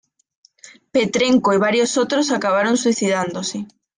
[0.91, 3.67] Petrenko y varios otros acabaron suicidándose.